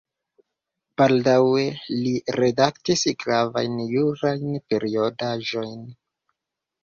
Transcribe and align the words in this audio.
Baldaŭe 1.01 1.65
li 2.05 2.13
redaktis 2.37 3.03
gravajn 3.25 3.77
jurajn 3.91 4.57
periodaĵojn. 4.73 5.79